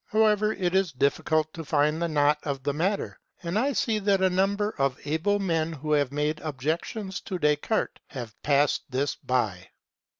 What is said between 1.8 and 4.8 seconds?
the knot of the matter, and I see that a number